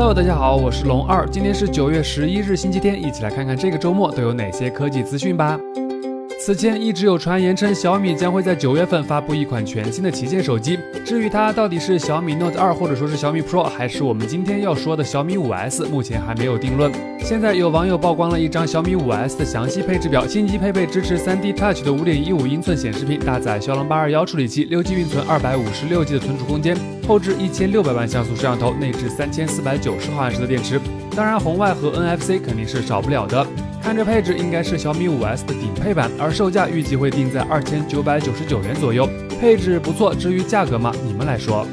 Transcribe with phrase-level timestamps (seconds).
[0.00, 5.58] Hello，大家好，我是龙二，今天是九月十一日星期天，一起来看看这个周末都有哪些科技资讯吧。
[6.48, 16.90] 此前一直有传言称小米将会在九月份发布一款全新的旗舰手机，至于它到底是小米 Note 2，或者说是小米 Pro，还是我们今天要说的小米 5S，目前还没有定论。
[17.20, 26.74] 现在有网友曝光了一张小米 5S 的详细配置表，新机配备支持 3D Touch 的5.15英寸显示屏，搭载骁龙821处理器，6G 运存，256G 的存储空间，
[27.06, 30.80] 后置1600万像素摄像头，内置3490毫安时的电池。
[31.14, 33.46] 当然，红外和 NFC 肯定是少不了的。
[33.88, 39.08] 看这配置，应该是小米 5S 的顶配版，而售价预计会定在二千九百九十九元左右。
[39.40, 41.66] 配置不错，至于价格嘛，你们来说。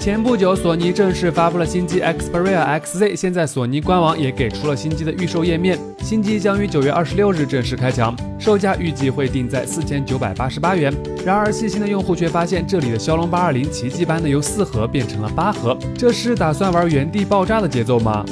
[0.00, 5.78] 前不久，索尼正式发布了新机 Xperia XZ，现在索尼官网也给出了新机的预售页面。
[6.00, 10.90] 新机将于九月二十六日正式开抢，售价预计会定在四千九百八十八元。
[11.22, 18.24] 然而，细心的用户却发现，这里的骁龙八二零奇迹般的由四核变成了八核，这是打算玩原地爆炸的节奏吗？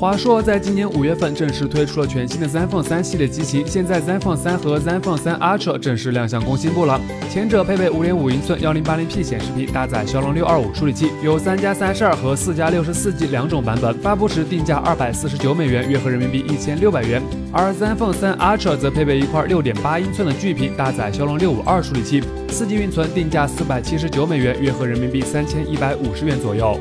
[0.00, 6.98] 华硕在今年五月份正式推出了全新的 ZenFone 3系列机型，现在 ZenFone 3和 ZenFone 3 Ultra 正式亮相工信部了。
[7.28, 17.22] 前者配备5.5英寸 1080p 显示屏，搭载骁龙625处理器，有3加32和4加 64G 两种版本，发布时定价249美元，约合人民币1600元。
[17.52, 26.80] 而 ZenFone 3 Ultra 则配备一块6.8英寸的巨屏，搭载骁龙652处理器，4G 运存，定价479美元，约合人民币3150元左右。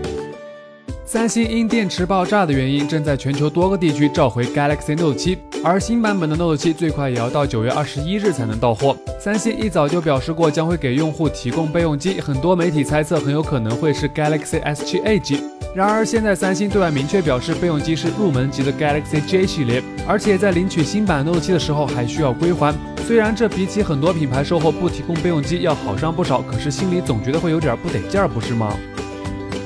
[1.11, 8.95] 三星因电池爆炸的原因，正在全球多个地区召回 Galaxy Note 7，而新版本的 Note 7最快也要到九月二十一日才能到货。
[9.19, 15.41] 三星一早就表示过将会给用户提供备用机，很多媒体猜测很有可能会是 Galaxy S7 Edge。
[15.73, 22.71] 然而现在三星对外明确表示，备用机是入门级的 Galaxy J 系列，而且在领取新版 Note 7的时候还需要归还。
[23.07, 28.77] 虽然这比起很多品牌售后不提供备用机要好上不少，可是心里总觉得会有点不得劲儿，不是吗？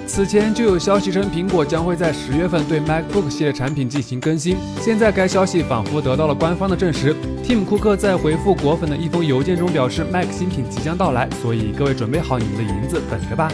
[0.05, 4.57] 此前就有消息称，苹果将会在十月份对 MacBook 系列产品进行更新。
[4.79, 7.15] 现在该消息仿佛得到了官方的证实。
[7.43, 13.51] Tim 库克在回复果粉的一封邮件中表示，Mac 新品即将到来，所以各位准备好你们的银子，等着吧。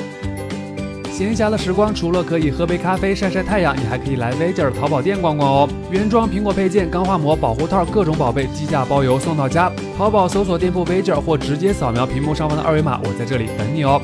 [1.11, 5.69] 闲暇的时光，除了可以喝杯咖啡、晒晒太阳，你还可以来 Viger 淘宝店逛逛哦。
[5.91, 9.71] 原装苹果配件、钢化膜、保护套，各种宝贝，低价包邮送到家。
[9.97, 14.01] 淘宝搜索店铺 Viger 或直接扫描屏幕上方的二维码，我在这里等你哦。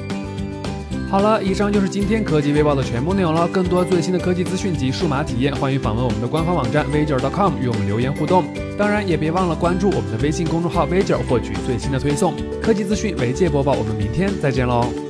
[1.07, 3.47] 好了，以上就是今天科技微报的全部内容了。
[3.47, 8.43] 更多最新的科技资讯及数码体验，欢迎访问我们的官方网站 v i j o r c o m 与我们留言互动。
[8.77, 12.33] 当然，也别忘了关注我们的微信公众号 v i j o r 获取最新的推送。
[12.61, 15.04] 科技资讯，媒介播报，我们明天再见喽。